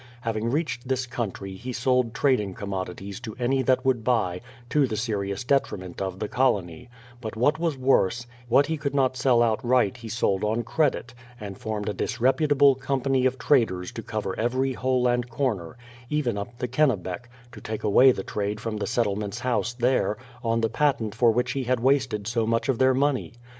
[0.21, 4.97] Having reached this country he sold trading commodities to any that would buy, to the
[4.97, 6.89] serious detri ment of the colony;
[7.21, 11.59] but what was worse, what he could not sell outright he sold on credit, and
[11.59, 15.77] formed a disrepu table company of traders to cover every hole and corner,—
[16.09, 20.61] even up the Kennebec, to take away the trade from the settlement's house there, on
[20.61, 23.33] the patent for which he had wasted so much of their money.